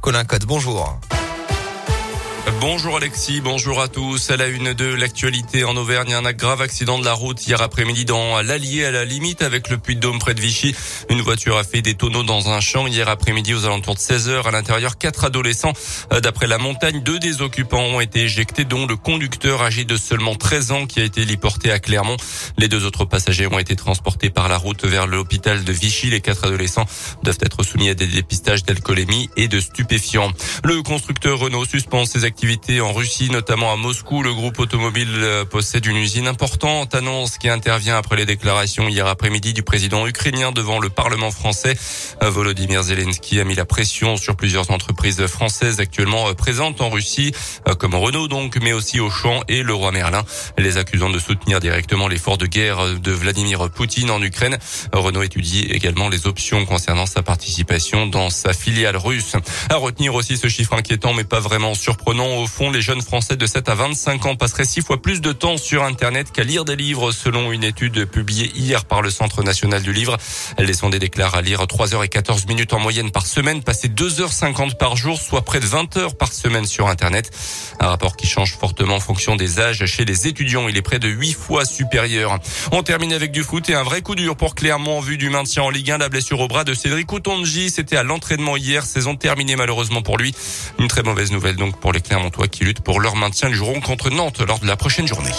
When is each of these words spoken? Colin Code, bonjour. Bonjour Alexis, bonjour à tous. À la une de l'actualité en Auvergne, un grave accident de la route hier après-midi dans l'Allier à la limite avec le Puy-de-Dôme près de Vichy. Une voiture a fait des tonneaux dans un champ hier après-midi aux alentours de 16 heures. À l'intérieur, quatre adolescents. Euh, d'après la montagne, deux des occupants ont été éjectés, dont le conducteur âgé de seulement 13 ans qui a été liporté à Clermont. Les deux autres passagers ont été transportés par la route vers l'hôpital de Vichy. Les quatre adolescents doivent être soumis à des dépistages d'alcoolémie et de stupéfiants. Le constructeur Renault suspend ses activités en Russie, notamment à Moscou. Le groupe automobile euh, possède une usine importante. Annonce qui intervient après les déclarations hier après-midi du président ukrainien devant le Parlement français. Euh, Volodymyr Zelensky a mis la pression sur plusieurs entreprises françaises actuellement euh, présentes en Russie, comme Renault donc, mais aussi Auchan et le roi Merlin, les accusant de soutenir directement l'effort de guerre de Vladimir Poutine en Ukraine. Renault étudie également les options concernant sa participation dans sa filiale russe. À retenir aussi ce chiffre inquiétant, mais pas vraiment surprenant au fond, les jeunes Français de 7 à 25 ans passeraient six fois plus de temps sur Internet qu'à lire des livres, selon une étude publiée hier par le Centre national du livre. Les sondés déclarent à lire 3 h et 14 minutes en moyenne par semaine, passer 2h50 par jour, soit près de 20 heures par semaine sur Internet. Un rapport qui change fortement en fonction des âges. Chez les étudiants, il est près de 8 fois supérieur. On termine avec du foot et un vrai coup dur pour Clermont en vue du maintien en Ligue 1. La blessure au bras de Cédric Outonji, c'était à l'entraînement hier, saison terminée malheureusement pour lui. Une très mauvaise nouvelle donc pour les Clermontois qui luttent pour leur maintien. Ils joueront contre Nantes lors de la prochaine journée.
Colin 0.00 0.24
Code, 0.24 0.46
bonjour. 0.46 0.98
Bonjour 2.60 2.96
Alexis, 2.96 3.40
bonjour 3.40 3.80
à 3.80 3.88
tous. 3.88 4.30
À 4.30 4.36
la 4.36 4.46
une 4.46 4.72
de 4.72 4.84
l'actualité 4.84 5.64
en 5.64 5.76
Auvergne, 5.76 6.14
un 6.14 6.32
grave 6.32 6.62
accident 6.62 6.96
de 6.96 7.04
la 7.04 7.12
route 7.12 7.44
hier 7.44 7.60
après-midi 7.60 8.04
dans 8.04 8.40
l'Allier 8.40 8.84
à 8.84 8.92
la 8.92 9.04
limite 9.04 9.42
avec 9.42 9.68
le 9.68 9.78
Puy-de-Dôme 9.78 10.20
près 10.20 10.32
de 10.32 10.40
Vichy. 10.40 10.72
Une 11.10 11.22
voiture 11.22 11.56
a 11.56 11.64
fait 11.64 11.82
des 11.82 11.94
tonneaux 11.94 12.22
dans 12.22 12.48
un 12.48 12.60
champ 12.60 12.86
hier 12.86 13.08
après-midi 13.08 13.52
aux 13.52 13.64
alentours 13.64 13.96
de 13.96 14.00
16 14.00 14.28
heures. 14.28 14.46
À 14.46 14.52
l'intérieur, 14.52 14.96
quatre 14.96 15.24
adolescents. 15.24 15.72
Euh, 16.12 16.20
d'après 16.20 16.46
la 16.46 16.58
montagne, 16.58 17.02
deux 17.02 17.18
des 17.18 17.42
occupants 17.42 17.82
ont 17.82 18.00
été 18.00 18.20
éjectés, 18.20 18.64
dont 18.64 18.86
le 18.86 18.94
conducteur 18.94 19.62
âgé 19.62 19.84
de 19.84 19.96
seulement 19.96 20.36
13 20.36 20.70
ans 20.70 20.86
qui 20.86 21.00
a 21.00 21.04
été 21.04 21.24
liporté 21.24 21.72
à 21.72 21.80
Clermont. 21.80 22.16
Les 22.58 22.68
deux 22.68 22.84
autres 22.84 23.06
passagers 23.06 23.48
ont 23.48 23.58
été 23.58 23.74
transportés 23.74 24.30
par 24.30 24.48
la 24.48 24.56
route 24.56 24.84
vers 24.84 25.08
l'hôpital 25.08 25.64
de 25.64 25.72
Vichy. 25.72 26.10
Les 26.10 26.20
quatre 26.20 26.44
adolescents 26.44 26.86
doivent 27.24 27.38
être 27.40 27.64
soumis 27.64 27.88
à 27.88 27.94
des 27.94 28.06
dépistages 28.06 28.64
d'alcoolémie 28.64 29.30
et 29.36 29.48
de 29.48 29.58
stupéfiants. 29.58 30.30
Le 30.62 30.82
constructeur 30.82 31.40
Renault 31.40 31.64
suspend 31.64 32.04
ses 32.04 32.24
activités 32.24 32.35
en 32.80 32.92
Russie, 32.92 33.30
notamment 33.30 33.72
à 33.72 33.76
Moscou. 33.76 34.22
Le 34.22 34.32
groupe 34.32 34.58
automobile 34.58 35.08
euh, 35.16 35.44
possède 35.44 35.86
une 35.86 35.96
usine 35.96 36.28
importante. 36.28 36.94
Annonce 36.94 37.38
qui 37.38 37.48
intervient 37.48 37.96
après 37.96 38.16
les 38.16 38.26
déclarations 38.26 38.88
hier 38.88 39.06
après-midi 39.06 39.52
du 39.52 39.62
président 39.62 40.06
ukrainien 40.06 40.52
devant 40.52 40.78
le 40.78 40.90
Parlement 40.90 41.30
français. 41.30 41.74
Euh, 42.22 42.30
Volodymyr 42.30 42.82
Zelensky 42.82 43.40
a 43.40 43.44
mis 43.44 43.54
la 43.54 43.64
pression 43.64 44.16
sur 44.16 44.36
plusieurs 44.36 44.70
entreprises 44.70 45.26
françaises 45.26 45.80
actuellement 45.80 46.28
euh, 46.28 46.34
présentes 46.34 46.80
en 46.80 46.90
Russie, 46.90 47.32
comme 47.78 47.94
Renault 47.94 48.28
donc, 48.28 48.58
mais 48.62 48.72
aussi 48.72 49.00
Auchan 49.00 49.42
et 49.48 49.62
le 49.62 49.74
roi 49.74 49.90
Merlin, 49.90 50.22
les 50.58 50.76
accusant 50.76 51.10
de 51.10 51.18
soutenir 51.18 51.58
directement 51.58 52.06
l'effort 52.06 52.38
de 52.38 52.46
guerre 52.46 52.98
de 52.98 53.12
Vladimir 53.12 53.70
Poutine 53.70 54.10
en 54.10 54.22
Ukraine. 54.22 54.58
Renault 54.92 55.22
étudie 55.22 55.66
également 55.70 56.08
les 56.08 56.26
options 56.26 56.64
concernant 56.66 57.06
sa 57.06 57.22
participation 57.22 58.06
dans 58.06 58.30
sa 58.30 58.52
filiale 58.52 58.96
russe. 58.96 59.36
À 59.70 59.76
retenir 59.76 60.14
aussi 60.14 60.36
ce 60.36 60.48
chiffre 60.48 60.74
inquiétant, 60.74 61.14
mais 61.14 61.24
pas 61.24 61.40
vraiment 61.40 61.74
surprenant 61.74 62.25
au 62.26 62.46
fond, 62.46 62.70
les 62.70 62.80
jeunes 62.80 63.02
Français 63.02 63.36
de 63.36 63.46
7 63.46 63.68
à 63.68 63.74
25 63.74 64.26
ans 64.26 64.36
passeraient 64.36 64.64
six 64.64 64.80
fois 64.80 65.00
plus 65.00 65.20
de 65.20 65.32
temps 65.32 65.56
sur 65.56 65.82
Internet 65.82 66.32
qu'à 66.32 66.44
lire 66.44 66.64
des 66.64 66.76
livres, 66.76 67.12
selon 67.12 67.52
une 67.52 67.64
étude 67.64 68.04
publiée 68.06 68.50
hier 68.54 68.84
par 68.84 69.02
le 69.02 69.10
Centre 69.10 69.42
national 69.42 69.82
du 69.82 69.92
livre. 69.92 70.16
Les 70.58 70.72
sondés 70.72 70.98
déclarent 70.98 71.34
à 71.34 71.42
lire 71.42 71.66
3 71.66 71.88
h 71.88 72.04
et 72.04 72.08
14 72.08 72.46
minutes 72.46 72.72
en 72.72 72.78
moyenne 72.78 73.10
par 73.10 73.26
semaine, 73.26 73.62
passer 73.62 73.88
2h50 73.88 74.76
par 74.76 74.96
jour, 74.96 75.20
soit 75.20 75.42
près 75.42 75.60
de 75.60 75.66
20 75.66 75.96
heures 75.96 76.16
par 76.16 76.32
semaine 76.32 76.64
sur 76.64 76.88
Internet. 76.88 77.30
Un 77.80 77.88
rapport 77.88 78.16
qui 78.16 78.26
change 78.26 78.56
fortement 78.56 78.96
en 78.96 79.00
fonction 79.00 79.36
des 79.36 79.60
âges. 79.60 79.84
Chez 79.86 80.04
les 80.04 80.26
étudiants, 80.26 80.68
il 80.68 80.76
est 80.76 80.82
près 80.82 80.98
de 80.98 81.08
8 81.08 81.32
fois 81.32 81.64
supérieur. 81.64 82.38
On 82.72 82.82
termine 82.82 83.12
avec 83.12 83.32
du 83.32 83.42
foot 83.42 83.68
et 83.68 83.74
un 83.74 83.82
vrai 83.82 84.02
coup 84.02 84.14
dur 84.14 84.36
pour 84.36 84.54
Clermont 84.54 84.98
en 84.98 85.00
vue 85.00 85.18
du 85.18 85.30
maintien 85.30 85.62
en 85.62 85.70
Ligue 85.70 85.90
1. 85.90 85.98
La 85.98 86.08
blessure 86.08 86.40
au 86.40 86.48
bras 86.48 86.64
de 86.64 86.74
Cédric 86.74 87.12
Outonji, 87.12 87.70
c'était 87.70 87.96
à 87.96 88.02
l'entraînement 88.02 88.56
hier, 88.56 88.84
saison 88.84 89.16
terminée 89.16 89.56
malheureusement 89.56 90.02
pour 90.02 90.18
lui. 90.18 90.34
Une 90.78 90.88
très 90.88 91.02
mauvaise 91.02 91.30
nouvelle 91.30 91.56
donc 91.56 91.78
pour 91.80 91.92
les 91.92 92.00
Clermontois 92.06 92.48
qui 92.48 92.64
luttent 92.64 92.80
pour 92.80 93.00
leur 93.00 93.16
maintien. 93.16 93.48
Ils 93.48 93.54
joueront 93.54 93.80
contre 93.80 94.10
Nantes 94.10 94.40
lors 94.40 94.58
de 94.58 94.66
la 94.66 94.76
prochaine 94.76 95.06
journée. 95.06 95.32